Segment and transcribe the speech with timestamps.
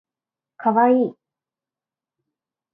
[0.57, 1.13] かわいい